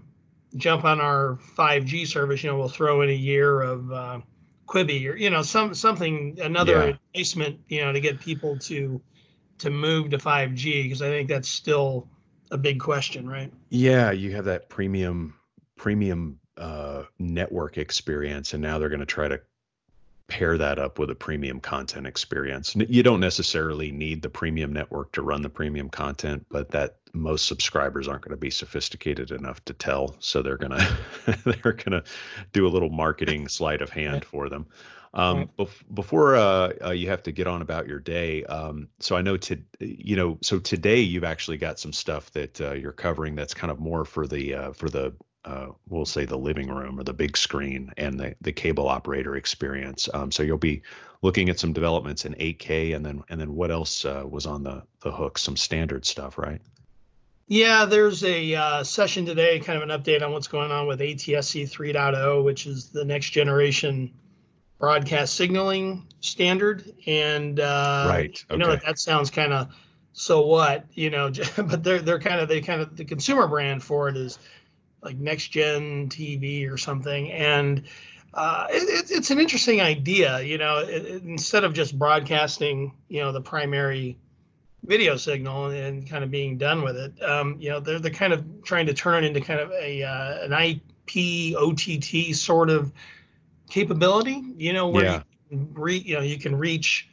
jump 0.55 0.85
on 0.85 1.01
our 1.01 1.39
5G 1.57 2.07
service, 2.07 2.43
you 2.43 2.49
know, 2.49 2.57
we'll 2.57 2.69
throw 2.69 3.01
in 3.01 3.09
a 3.09 3.13
year 3.13 3.61
of 3.61 3.91
uh, 3.91 4.19
Quibi 4.67 5.09
or, 5.09 5.15
you 5.15 5.29
know, 5.29 5.41
some 5.41 5.73
something, 5.73 6.37
another 6.41 6.73
yeah. 6.73 6.83
replacement, 6.85 7.59
you 7.67 7.81
know, 7.81 7.91
to 7.91 7.99
get 7.99 8.19
people 8.19 8.57
to, 8.59 9.01
to 9.59 9.69
move 9.69 10.09
to 10.11 10.17
5G? 10.17 10.83
Because 10.83 11.01
I 11.01 11.09
think 11.09 11.29
that's 11.29 11.49
still 11.49 12.07
a 12.51 12.57
big 12.57 12.79
question, 12.79 13.29
right? 13.29 13.51
Yeah, 13.69 14.11
you 14.11 14.31
have 14.31 14.45
that 14.45 14.69
premium 14.69 15.35
premium 15.75 16.39
uh, 16.57 17.03
network 17.19 17.77
experience, 17.77 18.53
and 18.53 18.61
now 18.61 18.79
they're 18.79 18.89
going 18.89 18.99
to 18.99 19.05
try 19.05 19.27
to 19.27 19.39
pair 20.27 20.57
that 20.57 20.77
up 20.77 20.99
with 20.99 21.09
a 21.09 21.15
premium 21.15 21.59
content 21.59 22.05
experience. 22.05 22.75
You 22.75 23.01
don't 23.01 23.21
necessarily 23.21 23.91
need 23.91 24.21
the 24.21 24.29
premium 24.29 24.73
network 24.73 25.13
to 25.13 25.21
run 25.21 25.41
the 25.41 25.49
premium 25.49 25.89
content, 25.89 26.45
but 26.49 26.71
that 26.71 26.97
most 27.13 27.45
subscribers 27.45 28.07
aren't 28.07 28.23
going 28.23 28.31
to 28.31 28.37
be 28.37 28.49
sophisticated 28.49 29.31
enough 29.31 29.63
to 29.65 29.73
tell, 29.73 30.15
so 30.19 30.41
they're 30.41 30.57
going 30.57 30.71
to 31.25 31.37
they're 31.45 31.73
going 31.73 31.91
to 31.91 32.03
do 32.51 32.67
a 32.67 32.69
little 32.69 32.89
marketing 32.89 33.47
sleight 33.47 33.81
of 33.81 33.89
hand 33.89 34.25
for 34.25 34.49
them. 34.49 34.65
Um, 35.17 35.49
bef- 35.57 35.83
before 35.91 36.35
uh, 36.35 36.73
uh, 36.85 36.91
you 36.91 37.09
have 37.09 37.23
to 37.23 37.31
get 37.31 37.47
on 37.47 37.63
about 37.63 37.87
your 37.87 37.99
day, 37.99 38.43
um, 38.43 38.87
so 38.99 39.15
I 39.15 39.23
know 39.23 39.35
to 39.35 39.59
you 39.79 40.15
know, 40.15 40.37
so 40.43 40.59
today 40.59 40.99
you've 40.99 41.23
actually 41.23 41.57
got 41.57 41.79
some 41.79 41.91
stuff 41.91 42.29
that 42.33 42.61
uh, 42.61 42.73
you're 42.73 42.91
covering 42.91 43.33
that's 43.33 43.55
kind 43.55 43.71
of 43.71 43.79
more 43.79 44.05
for 44.05 44.27
the 44.27 44.53
uh, 44.53 44.71
for 44.73 44.89
the 44.89 45.15
uh, 45.43 45.69
we'll 45.89 46.05
say 46.05 46.25
the 46.25 46.37
living 46.37 46.67
room 46.67 46.99
or 46.99 47.03
the 47.03 47.15
big 47.15 47.35
screen 47.35 47.91
and 47.97 48.19
the 48.19 48.35
the 48.41 48.51
cable 48.51 48.87
operator 48.87 49.35
experience. 49.35 50.07
Um, 50.13 50.31
so 50.31 50.43
you'll 50.43 50.59
be 50.59 50.83
looking 51.23 51.49
at 51.49 51.57
some 51.57 51.73
developments 51.73 52.23
in 52.25 52.35
8K, 52.35 52.95
and 52.95 53.03
then 53.03 53.23
and 53.27 53.41
then 53.41 53.55
what 53.55 53.71
else 53.71 54.05
uh, 54.05 54.21
was 54.23 54.45
on 54.45 54.61
the 54.61 54.83
the 54.99 55.11
hook? 55.11 55.39
Some 55.39 55.57
standard 55.57 56.05
stuff, 56.05 56.37
right? 56.37 56.61
Yeah, 57.47 57.85
there's 57.85 58.23
a 58.23 58.83
session 58.83 59.25
today, 59.25 59.59
kind 59.61 59.81
of 59.81 59.89
an 59.89 59.99
update 59.99 60.21
on 60.21 60.31
what's 60.31 60.49
going 60.49 60.69
on 60.69 60.85
with 60.85 60.99
ATSC 60.99 61.63
3.0, 61.63 62.43
which 62.43 62.67
is 62.67 62.89
the 62.89 63.05
next 63.05 63.29
generation 63.29 64.13
broadcast 64.79 65.35
signaling 65.35 66.05
standard 66.21 66.83
and 67.05 67.59
uh, 67.59 68.05
right 68.09 68.43
okay. 68.49 68.53
you 68.53 68.57
know 68.57 68.75
that 68.75 68.99
sounds 68.99 69.29
kind 69.31 69.53
of 69.53 69.73
so 70.13 70.45
what 70.45 70.85
you 70.93 71.09
know 71.09 71.31
but 71.57 71.83
they're 71.83 71.99
they're 71.99 72.19
kind 72.19 72.39
of 72.39 72.47
they 72.47 72.61
kind 72.61 72.81
of 72.81 72.95
the 72.95 73.05
consumer 73.05 73.47
brand 73.47 73.83
for 73.83 74.09
it 74.09 74.17
is 74.17 74.39
like 75.01 75.17
next 75.17 75.47
gen 75.47 76.09
tv 76.09 76.71
or 76.71 76.77
something 76.77 77.31
and 77.31 77.83
uh, 78.33 78.67
it, 78.69 79.09
it's 79.09 79.31
an 79.31 79.39
interesting 79.39 79.81
idea 79.81 80.41
you 80.41 80.57
know 80.57 80.77
it, 80.79 81.05
it, 81.05 81.23
instead 81.23 81.63
of 81.63 81.73
just 81.73 81.97
broadcasting 81.97 82.93
you 83.07 83.19
know 83.19 83.31
the 83.31 83.41
primary 83.41 84.17
video 84.83 85.17
signal 85.17 85.67
and 85.67 86.07
kind 86.07 86.23
of 86.23 86.29
being 86.29 86.57
done 86.57 86.83
with 86.83 86.95
it 86.95 87.23
um, 87.23 87.55
you 87.59 87.69
know 87.69 87.79
they're, 87.79 87.99
they're 87.99 88.11
kind 88.11 88.33
of 88.33 88.43
trying 88.63 88.85
to 88.85 88.93
turn 88.93 89.23
it 89.23 89.27
into 89.27 89.41
kind 89.41 89.59
of 89.59 89.71
a 89.71 90.03
uh, 90.03 90.45
an 90.45 90.53
ip 90.53 91.55
ott 91.55 92.35
sort 92.35 92.69
of 92.69 92.91
capability, 93.69 94.43
you 94.57 94.73
know, 94.73 94.89
where 94.89 95.05
yeah. 95.05 95.23
you, 95.49 95.67
re, 95.73 95.97
you 95.97 96.15
know 96.15 96.21
you 96.21 96.37
can 96.37 96.55
reach 96.55 97.09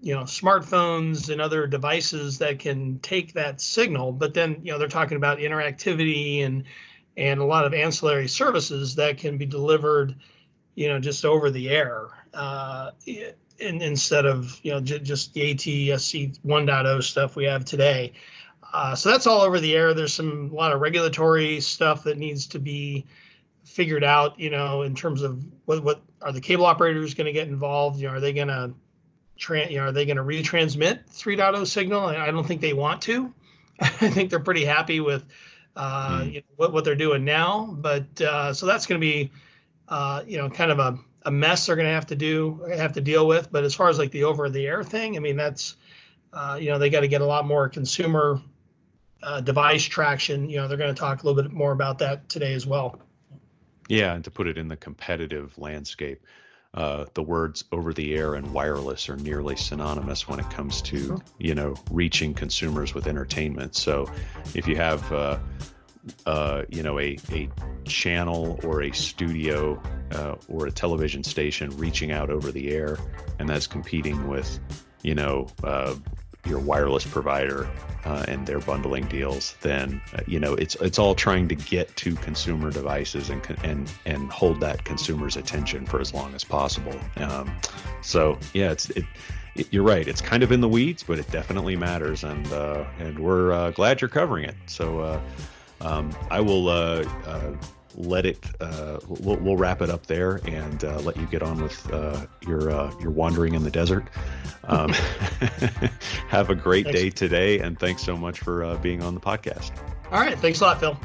you 0.00 0.14
know 0.14 0.22
smartphones 0.22 1.30
and 1.30 1.40
other 1.40 1.66
devices 1.66 2.38
that 2.38 2.58
can 2.58 2.98
take 3.00 3.32
that 3.32 3.60
signal 3.60 4.12
but 4.12 4.34
then 4.34 4.60
you 4.62 4.70
know 4.70 4.78
they're 4.78 4.88
talking 4.88 5.16
about 5.16 5.38
interactivity 5.38 6.44
and 6.44 6.64
and 7.16 7.40
a 7.40 7.44
lot 7.44 7.64
of 7.64 7.72
ancillary 7.72 8.28
services 8.28 8.94
that 8.94 9.18
can 9.18 9.38
be 9.38 9.46
delivered 9.46 10.14
you 10.74 10.88
know 10.88 11.00
just 11.00 11.24
over 11.24 11.50
the 11.50 11.68
air 11.70 12.08
uh, 12.34 12.90
in, 13.06 13.80
instead 13.82 14.26
of 14.26 14.60
you 14.62 14.70
know 14.70 14.80
j- 14.80 14.98
just 14.98 15.32
the 15.32 15.54
ATSC 15.54 16.38
1.0 16.40 17.02
stuff 17.02 17.34
we 17.34 17.44
have 17.44 17.64
today 17.64 18.12
uh, 18.72 18.94
so 18.94 19.10
that's 19.10 19.26
all 19.26 19.40
over 19.40 19.58
the 19.58 19.74
air 19.74 19.94
there's 19.94 20.12
some 20.12 20.50
a 20.52 20.54
lot 20.54 20.72
of 20.72 20.80
regulatory 20.80 21.58
stuff 21.60 22.04
that 22.04 22.18
needs 22.18 22.46
to 22.46 22.58
be 22.58 23.06
figured 23.66 24.04
out, 24.04 24.38
you 24.38 24.50
know, 24.50 24.82
in 24.82 24.94
terms 24.94 25.22
of 25.22 25.44
what 25.64 25.82
what 25.82 26.00
are 26.22 26.32
the 26.32 26.40
cable 26.40 26.64
operators 26.64 27.14
going 27.14 27.26
to 27.26 27.32
get 27.32 27.48
involved? 27.48 28.00
You 28.00 28.08
know, 28.08 28.14
are 28.14 28.20
they 28.20 28.32
going 28.32 28.48
to 28.48 28.72
tra- 29.36 29.68
you 29.68 29.78
know, 29.78 29.86
are 29.86 29.92
they 29.92 30.06
going 30.06 30.16
to 30.16 30.22
retransmit 30.22 31.10
3.0 31.10 31.66
signal? 31.66 32.06
I 32.06 32.30
don't 32.30 32.46
think 32.46 32.60
they 32.60 32.72
want 32.72 33.02
to. 33.02 33.32
I 33.80 33.88
think 33.88 34.30
they're 34.30 34.40
pretty 34.40 34.64
happy 34.64 35.00
with 35.00 35.24
uh, 35.76 36.20
mm. 36.20 36.32
you 36.32 36.40
know, 36.40 36.46
what 36.56 36.72
what 36.72 36.84
they're 36.84 36.94
doing 36.94 37.24
now. 37.24 37.66
But 37.70 38.20
uh, 38.20 38.54
so 38.54 38.66
that's 38.66 38.86
going 38.86 39.00
to 39.00 39.04
be 39.04 39.30
uh, 39.88 40.22
you 40.26 40.38
know 40.38 40.48
kind 40.48 40.70
of 40.70 40.78
a, 40.78 40.98
a 41.22 41.30
mess 41.30 41.66
they're 41.66 41.76
going 41.76 41.86
to 41.86 41.92
have 41.92 42.06
to 42.06 42.16
do 42.16 42.64
have 42.74 42.94
to 42.94 43.00
deal 43.00 43.26
with. 43.26 43.50
But 43.52 43.64
as 43.64 43.74
far 43.74 43.88
as 43.88 43.98
like 43.98 44.10
the 44.10 44.24
over 44.24 44.48
the 44.48 44.66
air 44.66 44.82
thing, 44.82 45.16
I 45.16 45.20
mean 45.20 45.36
that's 45.36 45.76
uh, 46.32 46.58
you 46.60 46.70
know 46.70 46.78
they 46.78 46.90
got 46.90 47.00
to 47.00 47.08
get 47.08 47.20
a 47.20 47.26
lot 47.26 47.46
more 47.46 47.68
consumer 47.68 48.40
uh, 49.22 49.40
device 49.42 49.84
traction. 49.84 50.48
You 50.48 50.58
know 50.58 50.68
they're 50.68 50.78
going 50.78 50.94
to 50.94 50.98
talk 50.98 51.22
a 51.22 51.26
little 51.26 51.42
bit 51.42 51.52
more 51.52 51.72
about 51.72 51.98
that 51.98 52.28
today 52.28 52.54
as 52.54 52.66
well. 52.66 53.00
Yeah, 53.88 54.14
and 54.14 54.24
to 54.24 54.30
put 54.30 54.46
it 54.46 54.58
in 54.58 54.68
the 54.68 54.76
competitive 54.76 55.56
landscape, 55.58 56.22
uh, 56.74 57.06
the 57.14 57.22
words 57.22 57.64
over 57.72 57.92
the 57.92 58.14
air 58.14 58.34
and 58.34 58.52
wireless 58.52 59.08
are 59.08 59.16
nearly 59.16 59.56
synonymous 59.56 60.28
when 60.28 60.38
it 60.38 60.50
comes 60.50 60.82
to 60.82 61.20
you 61.38 61.54
know 61.54 61.74
reaching 61.90 62.34
consumers 62.34 62.94
with 62.94 63.06
entertainment. 63.06 63.74
So 63.74 64.10
if 64.54 64.68
you 64.68 64.76
have 64.76 65.10
uh, 65.12 65.38
uh, 66.26 66.62
you 66.68 66.82
know 66.82 66.98
a, 66.98 67.16
a 67.32 67.48
channel 67.84 68.58
or 68.62 68.82
a 68.82 68.92
studio 68.92 69.80
uh, 70.12 70.34
or 70.48 70.66
a 70.66 70.70
television 70.70 71.24
station 71.24 71.70
reaching 71.78 72.12
out 72.12 72.30
over 72.30 72.52
the 72.52 72.70
air, 72.70 72.98
and 73.38 73.48
that's 73.48 73.66
competing 73.66 74.28
with 74.28 74.58
you 75.02 75.14
know 75.14 75.46
uh, 75.64 75.94
your 76.46 76.58
wireless 76.58 77.04
provider 77.04 77.68
uh, 78.04 78.24
and 78.28 78.46
their 78.46 78.60
bundling 78.60 79.04
deals, 79.06 79.56
then 79.62 80.00
uh, 80.14 80.20
you 80.26 80.38
know 80.38 80.54
it's 80.54 80.76
it's 80.76 80.98
all 80.98 81.14
trying 81.14 81.48
to 81.48 81.54
get 81.54 81.94
to 81.96 82.14
consumer 82.16 82.70
devices 82.70 83.30
and 83.30 83.42
and 83.64 83.90
and 84.04 84.30
hold 84.30 84.60
that 84.60 84.84
consumer's 84.84 85.36
attention 85.36 85.84
for 85.86 86.00
as 86.00 86.14
long 86.14 86.34
as 86.34 86.44
possible. 86.44 86.98
Um, 87.16 87.52
so 88.02 88.38
yeah, 88.54 88.70
it's 88.70 88.90
it, 88.90 89.04
it, 89.56 89.72
You're 89.72 89.82
right. 89.82 90.06
It's 90.06 90.20
kind 90.20 90.42
of 90.42 90.52
in 90.52 90.60
the 90.60 90.68
weeds, 90.68 91.02
but 91.02 91.18
it 91.18 91.30
definitely 91.30 91.76
matters, 91.76 92.24
and 92.24 92.46
uh, 92.52 92.84
and 92.98 93.18
we're 93.18 93.52
uh, 93.52 93.70
glad 93.72 94.00
you're 94.00 94.08
covering 94.08 94.44
it. 94.44 94.54
So 94.66 95.00
uh, 95.00 95.20
um, 95.80 96.14
I 96.30 96.40
will 96.40 96.68
uh, 96.68 97.04
let 97.96 98.26
it 98.26 98.38
uh, 98.60 98.98
we'll, 99.08 99.36
we'll, 99.36 99.56
wrap 99.56 99.80
it 99.80 99.90
up 99.90 100.06
there 100.06 100.40
and 100.46 100.84
uh, 100.84 100.98
let 101.00 101.16
you 101.16 101.26
get 101.26 101.42
on 101.42 101.62
with 101.62 101.92
uh, 101.92 102.26
your 102.46 102.70
uh, 102.70 102.92
your 103.00 103.10
wandering 103.10 103.54
in 103.54 103.62
the 103.62 103.70
desert 103.70 104.04
um, 104.64 104.90
have 106.28 106.50
a 106.50 106.54
great 106.54 106.84
thanks. 106.84 107.00
day 107.00 107.10
today 107.10 107.58
and 107.58 107.78
thanks 107.78 108.02
so 108.02 108.16
much 108.16 108.40
for 108.40 108.64
uh, 108.64 108.76
being 108.76 109.02
on 109.02 109.14
the 109.14 109.20
podcast 109.20 109.72
all 110.12 110.20
right 110.20 110.38
thanks 110.38 110.60
a 110.60 110.64
lot 110.64 110.78
phil 110.78 110.96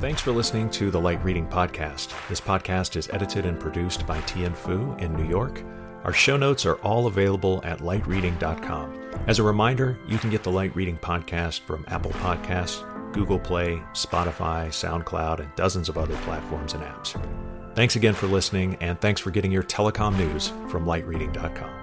Thanks 0.00 0.20
for 0.20 0.30
listening 0.30 0.70
to 0.70 0.92
the 0.92 1.00
Light 1.00 1.22
Reading 1.24 1.48
Podcast. 1.48 2.14
This 2.28 2.40
podcast 2.40 2.94
is 2.94 3.08
edited 3.12 3.44
and 3.44 3.58
produced 3.58 4.06
by 4.06 4.20
Tian 4.20 4.54
Fu 4.54 4.94
in 5.00 5.12
New 5.16 5.28
York. 5.28 5.64
Our 6.04 6.12
show 6.12 6.36
notes 6.36 6.64
are 6.64 6.76
all 6.76 7.06
available 7.06 7.60
at 7.64 7.80
lightreading.com. 7.80 8.94
As 9.26 9.38
a 9.38 9.42
reminder, 9.42 9.98
you 10.08 10.18
can 10.18 10.30
get 10.30 10.42
the 10.42 10.50
Light 10.50 10.74
Reading 10.74 10.96
podcast 10.98 11.60
from 11.60 11.84
Apple 11.88 12.12
Podcasts, 12.12 12.84
Google 13.12 13.38
Play, 13.38 13.82
Spotify, 13.92 14.68
SoundCloud, 14.68 15.40
and 15.40 15.54
dozens 15.56 15.88
of 15.88 15.98
other 15.98 16.16
platforms 16.18 16.74
and 16.74 16.82
apps. 16.82 17.20
Thanks 17.74 17.96
again 17.96 18.14
for 18.14 18.26
listening, 18.26 18.76
and 18.80 19.00
thanks 19.00 19.20
for 19.20 19.30
getting 19.30 19.52
your 19.52 19.62
telecom 19.62 20.16
news 20.16 20.48
from 20.68 20.84
lightreading.com. 20.84 21.77